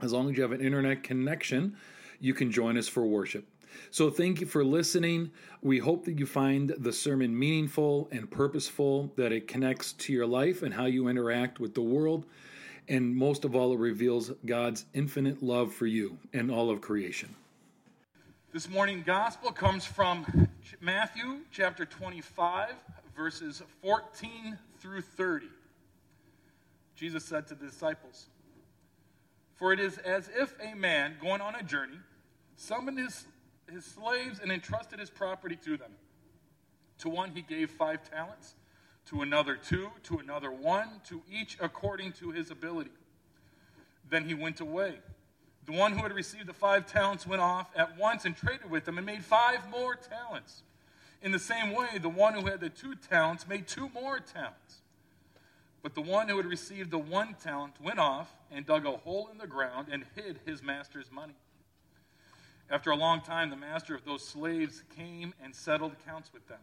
[0.00, 1.76] as long as you have an internet connection,
[2.20, 3.46] you can join us for worship.
[3.90, 5.30] So thank you for listening.
[5.62, 10.26] We hope that you find the sermon meaningful and purposeful, that it connects to your
[10.26, 12.26] life and how you interact with the world.
[12.88, 17.34] And most of all, it reveals God's infinite love for you and all of creation.
[18.52, 20.48] This morning gospel comes from
[20.80, 22.74] Matthew chapter 25,
[23.16, 25.46] verses 14 through 30.
[26.94, 28.26] Jesus said to the disciples,
[29.54, 31.98] For it is as if a man going on a journey
[32.56, 33.24] summoned his,
[33.70, 35.90] his slaves and entrusted his property to them.
[36.98, 38.54] To one he gave five talents
[39.06, 42.90] to another two, to another one, to each according to his ability.
[44.08, 44.98] Then he went away.
[45.66, 48.84] The one who had received the five talents went off at once and traded with
[48.84, 50.62] them and made five more talents.
[51.22, 54.82] In the same way, the one who had the two talents made two more talents.
[55.82, 59.28] But the one who had received the one talent went off and dug a hole
[59.32, 61.34] in the ground and hid his master's money.
[62.70, 66.60] After a long time, the master of those slaves came and settled accounts with them.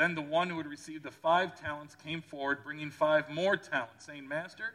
[0.00, 4.06] Then the one who had received the five talents came forward, bringing five more talents,
[4.06, 4.72] saying, Master,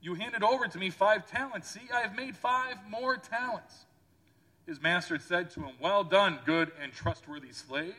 [0.00, 1.68] you handed over to me five talents.
[1.68, 3.84] See, I have made five more talents.
[4.66, 7.94] His master said to him, Well done, good and trustworthy slave.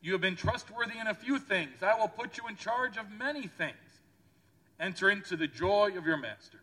[0.00, 1.82] You have been trustworthy in a few things.
[1.82, 3.76] I will put you in charge of many things.
[4.80, 6.60] Enter into the joy of your master.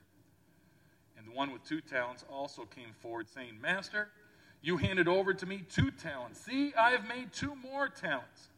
[1.19, 4.07] And the one with two talents also came forward, saying, Master,
[4.63, 6.41] you handed over to me two talents.
[6.43, 8.49] See, I have made two more talents.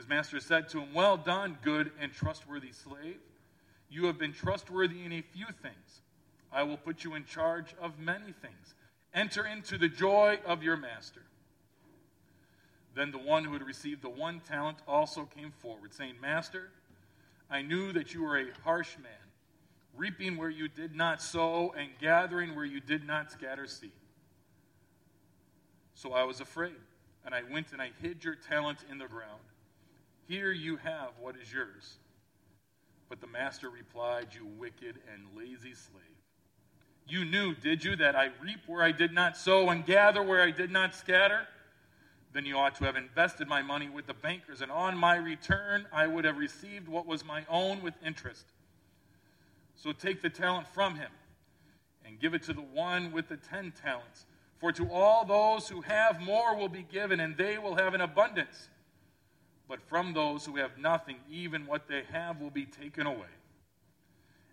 [0.00, 3.18] His master said to him, Well done, good and trustworthy slave.
[3.90, 6.00] You have been trustworthy in a few things.
[6.50, 8.74] I will put you in charge of many things.
[9.12, 11.20] Enter into the joy of your master.
[12.94, 16.70] Then the one who had received the one talent also came forward, saying, Master,
[17.50, 19.12] I knew that you were a harsh man,
[19.94, 23.92] reaping where you did not sow and gathering where you did not scatter seed.
[25.92, 26.72] So I was afraid,
[27.26, 29.42] and I went and I hid your talent in the ground.
[30.30, 31.96] Here you have what is yours.
[33.08, 36.04] But the master replied, You wicked and lazy slave.
[37.08, 40.40] You knew, did you, that I reap where I did not sow and gather where
[40.40, 41.48] I did not scatter?
[42.32, 45.86] Then you ought to have invested my money with the bankers, and on my return
[45.92, 48.44] I would have received what was my own with interest.
[49.74, 51.10] So take the talent from him
[52.06, 54.26] and give it to the one with the ten talents.
[54.58, 58.00] For to all those who have more will be given, and they will have an
[58.00, 58.68] abundance
[59.70, 63.28] but from those who have nothing, even what they have will be taken away.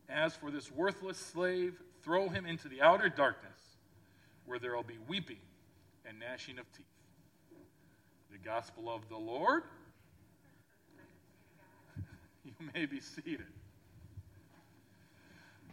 [0.08, 1.74] As for this worthless slave,
[2.04, 3.60] throw him into the outer darkness,
[4.46, 5.40] where there will be weeping
[6.06, 6.86] and gnashing of teeth.
[8.32, 9.64] The gospel of the Lord.
[12.46, 13.48] You may be seated.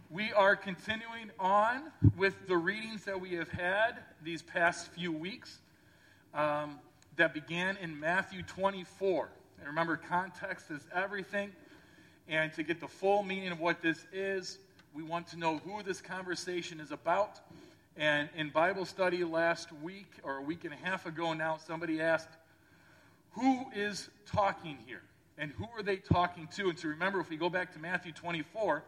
[0.09, 1.83] We are continuing on
[2.17, 5.59] with the readings that we have had these past few weeks.
[6.33, 6.79] Um,
[7.17, 9.29] that began in Matthew 24.
[9.59, 11.51] And remember, context is everything.
[12.27, 14.57] And to get the full meaning of what this is,
[14.93, 17.39] we want to know who this conversation is about.
[17.97, 22.01] And in Bible study last week, or a week and a half ago now, somebody
[22.01, 22.29] asked,
[23.31, 25.01] Who is talking here?
[25.37, 26.69] And who are they talking to?
[26.69, 28.83] And to remember, if we go back to Matthew 24,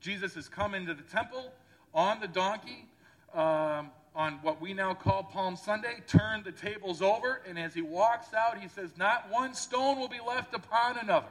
[0.00, 1.52] Jesus has come into the temple
[1.94, 2.86] on the donkey.
[3.32, 7.82] Um, on what we now call Palm Sunday, turned the tables over, and as he
[7.82, 11.26] walks out, he says, Not one stone will be left upon another.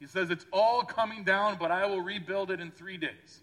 [0.00, 3.40] He says, It's all coming down, but I will rebuild it in three days.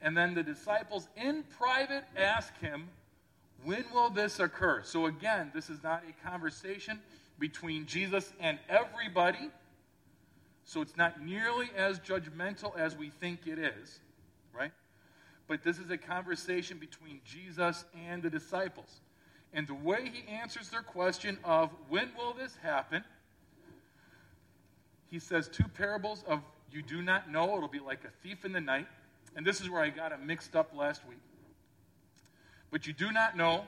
[0.00, 2.88] And then the disciples in private ask him,
[3.64, 4.82] When will this occur?
[4.84, 7.00] So again, this is not a conversation
[7.38, 9.50] between Jesus and everybody.
[10.64, 13.98] So it's not nearly as judgmental as we think it is,
[14.52, 14.70] right?
[15.48, 19.00] But this is a conversation between Jesus and the disciples.
[19.52, 23.02] And the way he answers their question of when will this happen,
[25.10, 27.56] he says two parables of you do not know.
[27.56, 28.86] It'll be like a thief in the night.
[29.34, 31.18] And this is where I got it mixed up last week.
[32.70, 33.64] but you do not know.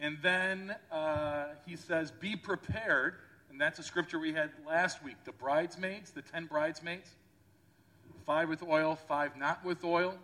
[0.00, 3.14] And then uh, he says, Be prepared.
[3.50, 7.10] And that's a scripture we had last week the bridesmaids, the ten bridesmaids,
[8.26, 10.14] five with oil, five not with oil.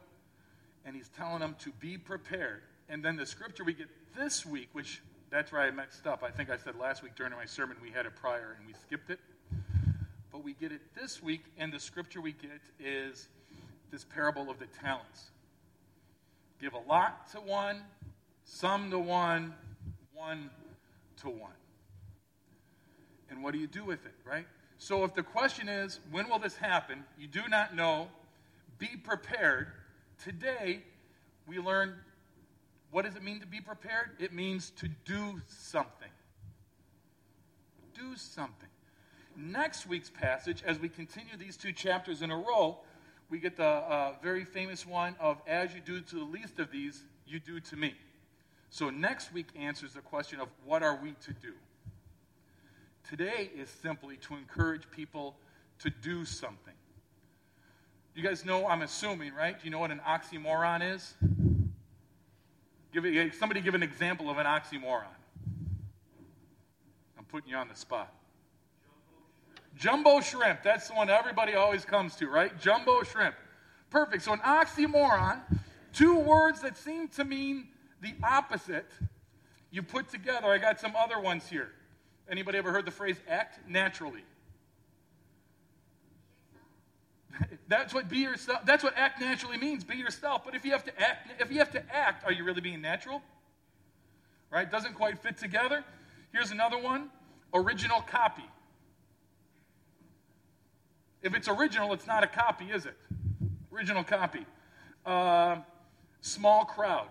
[0.84, 2.62] And he's telling them to be prepared.
[2.88, 5.00] And then the scripture we get this week, which
[5.30, 6.22] that's where I messed up.
[6.22, 8.74] I think I said last week during my sermon we had a prior and we
[8.74, 9.18] skipped it.
[10.30, 13.28] But we get it this week, and the scripture we get is
[13.92, 15.30] this parable of the talents.
[16.60, 17.82] Give a lot to one,
[18.44, 19.54] some to one,
[20.12, 20.50] one
[21.22, 21.52] to one.
[23.30, 24.46] And what do you do with it, right?
[24.78, 27.04] So if the question is, when will this happen?
[27.18, 28.08] You do not know.
[28.78, 29.68] Be prepared.
[30.22, 30.82] Today,
[31.46, 31.94] we learn
[32.90, 34.10] what does it mean to be prepared?
[34.20, 36.10] It means to do something.
[37.92, 38.68] Do something.
[39.36, 42.78] Next week's passage, as we continue these two chapters in a row,
[43.30, 46.70] we get the uh, very famous one of, As you do to the least of
[46.70, 47.94] these, you do to me.
[48.70, 51.54] So next week answers the question of, What are we to do?
[53.08, 55.34] Today is simply to encourage people
[55.80, 56.74] to do something.
[58.14, 59.58] You guys know, I'm assuming, right?
[59.58, 61.14] Do you know what an oxymoron is?
[62.92, 65.02] Give, somebody give an example of an oxymoron.
[67.18, 68.14] I'm putting you on the spot.
[69.76, 70.62] Jumbo shrimp.
[70.62, 72.56] That's the one everybody always comes to, right?
[72.60, 73.34] Jumbo shrimp.
[73.90, 74.22] Perfect.
[74.22, 75.40] So an oxymoron,
[75.92, 77.66] two words that seem to mean
[78.00, 78.92] the opposite,
[79.72, 80.46] you put together.
[80.46, 81.72] I got some other ones here.
[82.30, 84.22] Anybody ever heard the phrase act naturally?
[87.68, 88.64] That's what be yourself.
[88.64, 89.84] That's what act naturally means.
[89.84, 90.44] Be yourself.
[90.44, 92.80] But if you have to act, if you have to act, are you really being
[92.80, 93.22] natural?
[94.50, 94.70] Right?
[94.70, 95.84] Doesn't quite fit together.
[96.32, 97.10] Here's another one:
[97.52, 98.44] original copy.
[101.22, 102.96] If it's original, it's not a copy, is it?
[103.72, 104.44] Original copy.
[105.06, 105.56] Uh,
[106.20, 107.08] small crowd.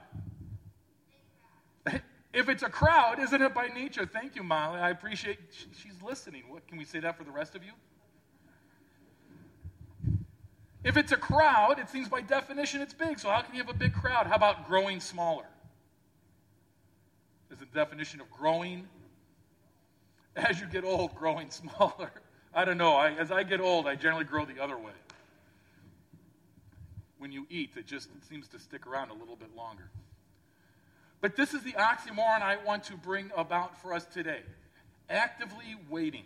[2.34, 4.06] if it's a crowd, isn't it by nature?
[4.06, 4.80] Thank you, Molly.
[4.80, 6.44] I appreciate she's listening.
[6.48, 7.72] What can we say that for the rest of you?
[10.84, 13.20] If it's a crowd, it seems by definition it's big.
[13.20, 14.28] So how can you have a big crowd?
[14.28, 15.46] How about growing smaller?
[17.52, 18.88] Is the definition of growing?
[20.36, 22.12] As you get old, growing smaller.
[22.54, 22.94] I don't know.
[22.94, 24.92] I, as I get old, I generally grow the other way.
[27.18, 29.90] When you eat, it just seems to stick around a little bit longer.
[31.22, 34.42] But this is the oxymoron I want to bring about for us today
[35.10, 36.26] actively waiting.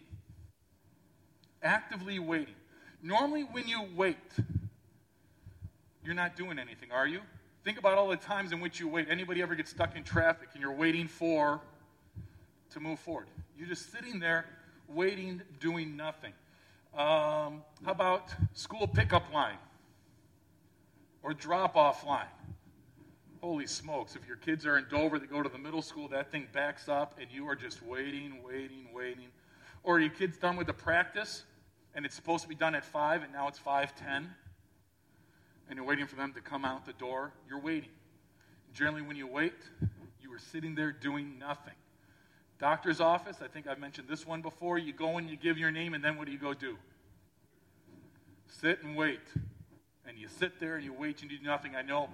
[1.62, 2.56] Actively waiting.
[3.02, 4.18] Normally, when you wait,
[6.04, 7.22] you're not doing anything, are you?
[7.64, 9.08] Think about all the times in which you wait.
[9.10, 11.62] Anybody ever get stuck in traffic and you're waiting for
[12.72, 13.28] to move forward?
[13.58, 14.46] You're just sitting there
[14.88, 16.34] waiting, doing nothing.
[16.94, 19.58] Um, how about school pickup line
[21.22, 22.26] or drop off line?
[23.42, 26.32] Holy smokes, if your kids are in Dover, they go to the middle school, that
[26.32, 29.28] thing backs up and you are just waiting, waiting, waiting.
[29.84, 31.44] Or your kid's done with the practice
[31.98, 34.30] and it's supposed to be done at 5 and now it's 5:10
[35.68, 37.90] and you're waiting for them to come out the door, you're waiting.
[38.72, 39.56] Generally when you wait,
[40.22, 41.74] you are sitting there doing nothing.
[42.60, 44.78] Doctor's office, I think I've mentioned this one before.
[44.78, 46.78] You go and you give your name, and then what do you go do?
[48.48, 49.22] Sit and wait.
[50.08, 51.76] And you sit there and you wait and you do nothing.
[51.76, 52.10] I know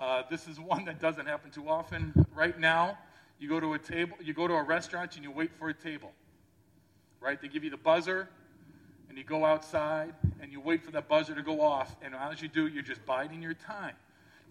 [0.00, 2.24] uh, this is one that doesn't happen too often.
[2.34, 2.96] Right now,
[3.38, 5.74] you go to a table, you go to a restaurant and you wait for a
[5.74, 6.12] table.
[7.20, 7.40] Right?
[7.40, 8.28] They give you the buzzer,
[9.08, 11.96] and you go outside and you wait for that buzzer to go off.
[12.02, 13.94] And as you do, you're just biding your time.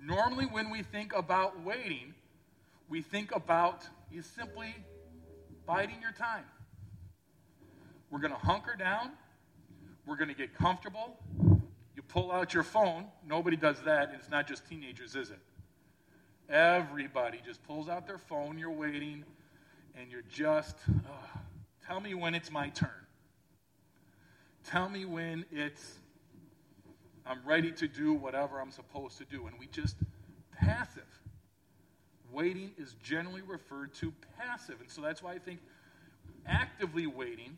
[0.04, 2.14] Normally, when we think about waiting,
[2.90, 4.76] we think about you simply
[5.66, 6.46] biding your time.
[8.10, 9.12] We're going to hunker down.
[10.06, 11.18] We're going to get comfortable.
[11.96, 13.06] You pull out your phone.
[13.28, 15.40] Nobody does that, and it's not just teenagers, is it?
[16.48, 18.58] Everybody just pulls out their phone.
[18.58, 19.26] You're waiting,
[20.00, 20.78] and you're just,
[21.86, 23.07] tell me when it's my turn.
[24.68, 26.00] Tell me when it's,
[27.26, 29.48] I'm ready to do whatever I'm supposed to do.
[29.48, 29.96] And we just
[30.60, 31.04] passive
[32.34, 34.82] waiting is generally referred to passive.
[34.82, 35.60] And so that's why I think
[36.46, 37.58] actively waiting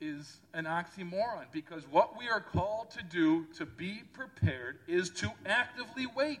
[0.00, 5.30] is an oxymoron because what we are called to do to be prepared is to
[5.44, 6.40] actively wait.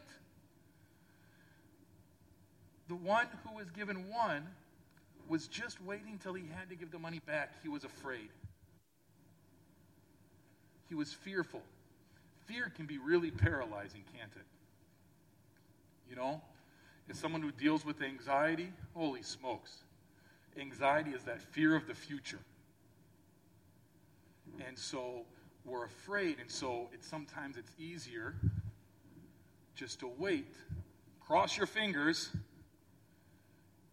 [2.88, 4.46] The one who was given one
[5.28, 7.52] was just waiting till he had to give the money back.
[7.62, 8.30] He was afraid.
[10.92, 11.62] He was fearful.
[12.44, 14.44] Fear can be really paralyzing, can't it?
[16.10, 16.42] You know,
[17.08, 19.84] as someone who deals with anxiety, holy smokes.
[20.60, 22.40] Anxiety is that fear of the future.
[24.68, 25.22] And so
[25.64, 28.34] we're afraid, and so it's sometimes it's easier
[29.74, 30.54] just to wait
[31.26, 32.28] cross your fingers,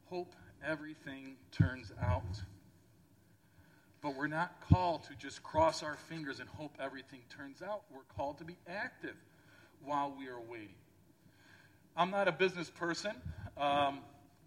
[0.10, 2.42] hope everything turns out.
[4.02, 7.82] But we're not called to just cross our fingers and hope everything turns out.
[7.94, 9.16] We're called to be active
[9.84, 10.76] while we are waiting.
[11.98, 13.12] I'm not a business person,
[13.58, 14.00] um,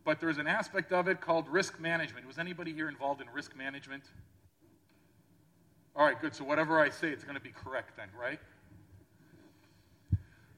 [0.05, 2.27] but there's an aspect of it called risk management.
[2.27, 4.05] Was anybody here involved in risk management?
[5.95, 6.35] All right, good.
[6.35, 8.39] So whatever I say, it's going to be correct then, right?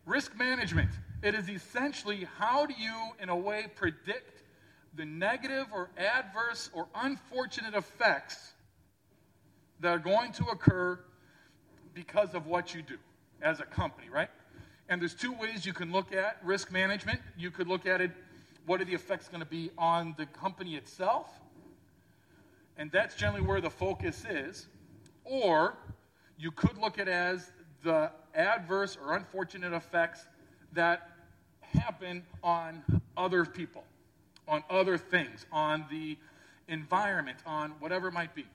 [0.07, 0.91] Risk management.
[1.23, 4.43] It is essentially how do you, in a way, predict
[4.95, 8.53] the negative or adverse or unfortunate effects
[9.81, 10.99] that are going to occur
[11.95, 12.97] because of what you do
[13.43, 14.31] as a company, right?
[14.89, 17.21] And there's two ways you can look at risk management.
[17.39, 18.11] You could look at it,
[18.67, 21.29] what are the effects going to be on the company itself?
[22.77, 24.67] And that's generally where the focus is.
[25.25, 25.77] Or
[26.37, 27.51] you could look at as
[27.83, 30.27] the adverse or unfortunate effects
[30.73, 31.11] that
[31.61, 32.83] happen on
[33.17, 33.85] other people,
[34.49, 36.17] on other things, on the
[36.69, 38.47] environment, on whatever it might be.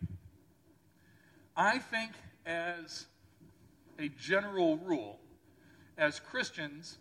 [1.60, 2.13] I think,
[2.46, 3.06] as
[4.00, 5.20] a general rule,
[5.98, 6.98] as Christians,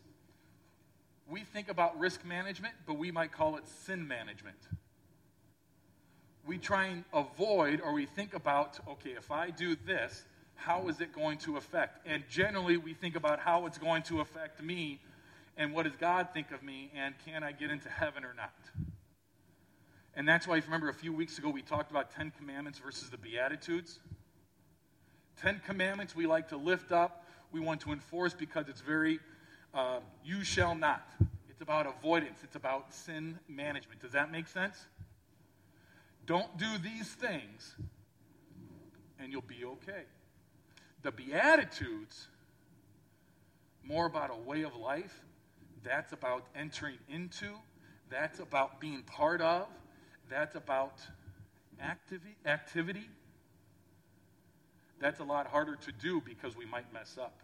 [1.31, 4.59] we think about risk management, but we might call it sin management.
[6.45, 10.25] We try and avoid, or we think about, okay, if I do this,
[10.57, 12.05] how is it going to affect?
[12.05, 14.99] And generally, we think about how it's going to affect me
[15.57, 18.55] and what does God think of me and can I get into heaven or not?
[20.15, 22.81] And that's why, if you remember, a few weeks ago we talked about Ten Commandments
[22.81, 24.00] versus the Beatitudes.
[25.40, 29.21] Ten Commandments we like to lift up, we want to enforce because it's very,
[29.73, 31.07] uh, you shall not.
[31.49, 34.00] It's about avoidance, it's about sin management.
[34.00, 34.87] Does that make sense?
[36.26, 37.75] Don't do these things,
[39.18, 40.02] and you'll be okay.
[41.02, 42.28] The Beatitudes,
[43.85, 45.23] more about a way of life,
[45.85, 47.54] that's about entering into,
[48.11, 49.68] that's about being part of,
[50.28, 51.00] that's about
[51.80, 53.09] activity, activity.
[55.00, 57.38] That's a lot harder to do because we might mess up.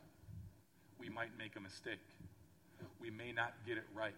[0.98, 2.00] We might make a mistake.
[3.00, 4.14] We may not get it right.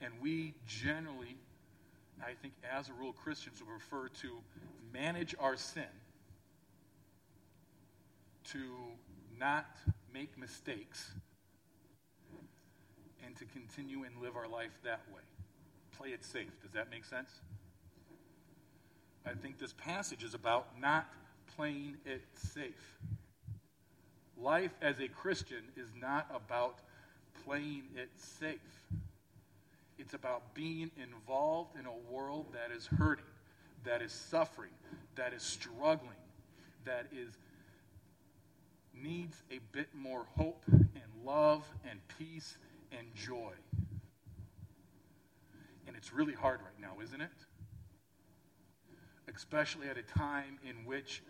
[0.00, 1.36] And we generally,
[2.20, 4.38] I think as a rule, Christians would prefer to
[4.92, 5.84] manage our sin
[8.52, 8.58] to
[9.38, 9.66] not
[10.12, 11.12] make mistakes
[13.24, 15.22] and to continue and live our life that way.
[15.96, 16.50] Play it safe.
[16.62, 17.30] Does that make sense?
[19.24, 21.06] I think this passage is about not
[21.56, 22.98] playing it safe.
[24.36, 26.78] Life as a Christian is not about
[27.44, 28.58] playing it safe.
[29.98, 33.24] It's about being involved in a world that is hurting,
[33.84, 34.72] that is suffering,
[35.14, 36.16] that is struggling,
[36.84, 37.38] that is
[38.94, 42.56] needs a bit more hope and love and peace
[42.96, 43.52] and joy.
[45.86, 47.30] And it's really hard right now, isn't it?
[49.34, 51.22] Especially at a time in which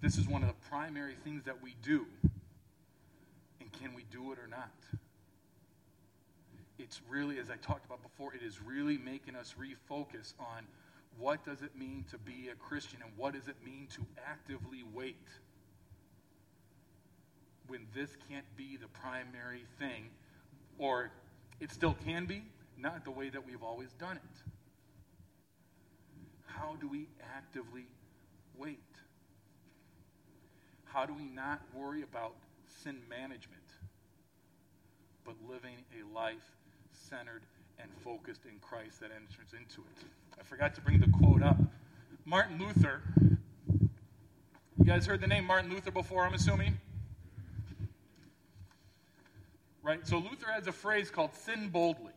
[0.00, 2.06] this is one of the primary things that we do.
[3.60, 4.70] And can we do it or not?
[6.78, 10.66] It's really, as I talked about before, it is really making us refocus on
[11.18, 14.82] what does it mean to be a Christian and what does it mean to actively
[14.94, 15.16] wait
[17.66, 20.08] when this can't be the primary thing,
[20.78, 21.10] or
[21.60, 22.42] it still can be,
[22.76, 24.52] not the way that we've always done it.
[26.46, 27.84] How do we actively
[28.56, 28.80] wait?
[30.92, 32.34] How do we not worry about
[32.82, 33.62] sin management,
[35.24, 36.56] but living a life
[36.92, 37.42] centered
[37.78, 40.04] and focused in Christ that enters into it?
[40.38, 41.58] I forgot to bring the quote up.
[42.24, 43.02] Martin Luther.
[43.68, 46.76] You guys heard the name Martin Luther before, I'm assuming?
[49.84, 50.04] Right?
[50.06, 52.12] So Luther has a phrase called sin boldly.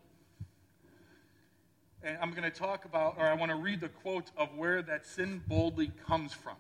[2.01, 4.81] And I'm going to talk about, or I want to read the quote of where
[4.81, 6.55] that sin boldly comes from.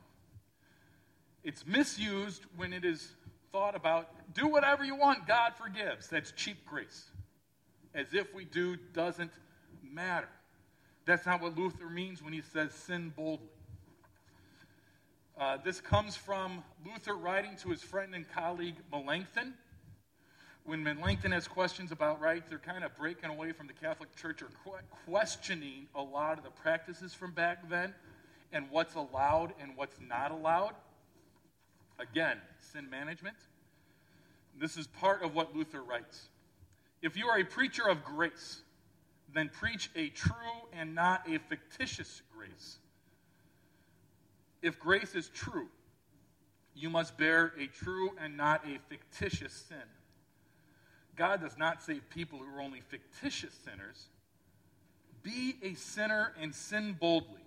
[1.43, 3.13] It's misused when it is
[3.51, 6.07] thought about do whatever you want, God forgives.
[6.07, 7.11] That's cheap grace.
[7.93, 9.31] As if we do doesn't
[9.83, 10.29] matter.
[11.05, 13.47] That's not what Luther means when he says sin boldly.
[15.37, 19.53] Uh, this comes from Luther writing to his friend and colleague Melanchthon
[20.65, 24.41] when Melanchthon has questions about rights, they're kind of breaking away from the Catholic Church
[24.41, 24.47] or
[25.05, 27.93] questioning a lot of the practices from back then
[28.53, 30.73] and what's allowed and what's not allowed.
[31.99, 32.37] Again,
[32.71, 33.37] sin management.
[34.59, 36.29] This is part of what Luther writes.
[37.01, 38.61] If you are a preacher of grace,
[39.33, 40.33] then preach a true
[40.71, 42.77] and not a fictitious grace.
[44.61, 45.67] If grace is true,
[46.75, 49.77] you must bear a true and not a fictitious sin.
[51.15, 54.07] God does not save people who are only fictitious sinners.
[55.21, 57.42] Be a sinner and sin boldly,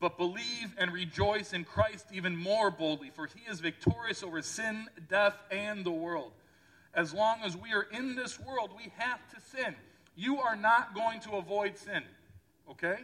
[0.00, 4.86] but believe and rejoice in Christ even more boldly, for he is victorious over sin,
[5.08, 6.32] death, and the world.
[6.94, 9.74] As long as we are in this world, we have to sin.
[10.14, 12.02] You are not going to avoid sin,
[12.70, 12.96] okay?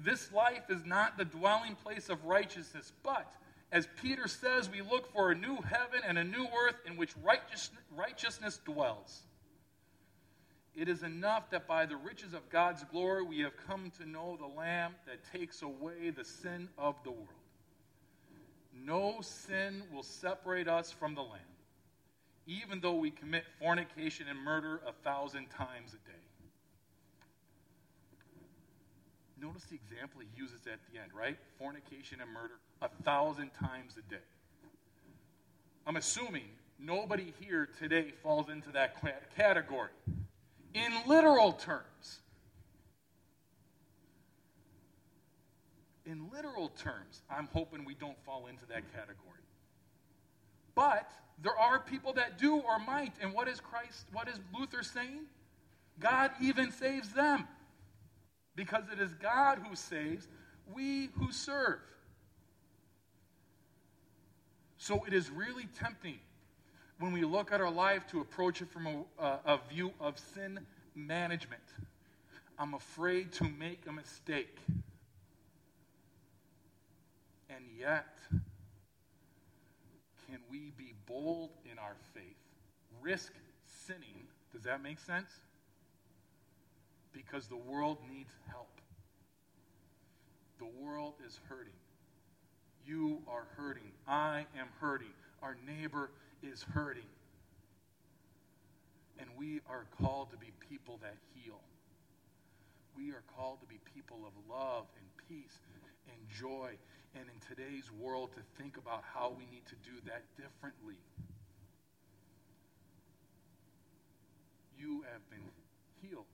[0.00, 3.30] This life is not the dwelling place of righteousness, but
[3.72, 7.12] as Peter says, we look for a new heaven and a new earth in which
[7.96, 9.22] righteousness dwells.
[10.76, 14.36] It is enough that by the riches of God's glory we have come to know
[14.36, 17.28] the Lamb that takes away the sin of the world.
[18.84, 21.40] No sin will separate us from the Lamb,
[22.46, 26.18] even though we commit fornication and murder a thousand times a day.
[29.40, 31.38] Notice the example he uses at the end, right?
[31.56, 34.20] Fornication and murder a thousand times a day.
[35.86, 36.48] I'm assuming
[36.80, 38.96] nobody here today falls into that
[39.36, 39.90] category
[40.74, 42.20] in literal terms.
[46.04, 49.40] In literal terms, I'm hoping we don't fall into that category.
[50.74, 51.10] But
[51.42, 53.12] there are people that do or might.
[53.22, 55.22] And what is Christ, what is Luther saying?
[55.98, 57.46] God even saves them.
[58.56, 60.28] Because it is God who saves,
[60.72, 61.80] we who serve.
[64.76, 66.18] So it is really tempting
[67.04, 70.58] when we look at our life to approach it from a, a, view of sin
[70.94, 71.60] management.
[72.58, 74.56] I'm afraid to make a mistake.
[77.50, 78.40] And yet, can
[80.50, 82.38] we be bold in our faith?
[83.02, 83.34] Risk
[83.86, 84.26] sinning.
[84.54, 85.28] Does that make sense?
[87.12, 88.80] Because the world needs help.
[90.58, 91.74] The world is hurting.
[92.86, 93.92] You are hurting.
[94.08, 95.12] I am hurting.
[95.42, 96.08] Our neighbor
[96.52, 97.08] is hurting.
[99.18, 101.60] And we are called to be people that heal.
[102.96, 105.58] We are called to be people of love and peace
[106.08, 106.70] and joy.
[107.14, 110.98] And in today's world, to think about how we need to do that differently.
[114.76, 115.48] You have been
[116.02, 116.26] healed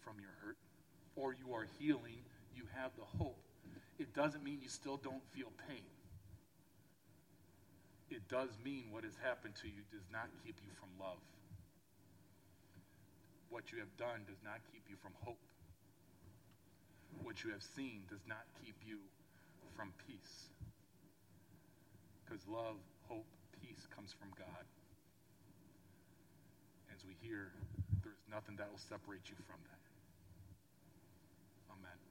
[0.00, 0.56] from your hurt,
[1.14, 2.18] or you are healing.
[2.56, 3.38] You have the hope.
[3.98, 5.86] It doesn't mean you still don't feel pain
[8.10, 11.18] it does mean what has happened to you does not keep you from love.
[13.50, 15.42] What you have done does not keep you from hope.
[17.22, 18.98] What you have seen does not keep you
[19.74, 20.50] from peace.
[22.22, 23.26] Because love, hope,
[23.62, 24.66] peace comes from God.
[26.94, 27.50] As we hear,
[28.02, 29.82] there's nothing that will separate you from that.
[31.70, 32.05] Amen.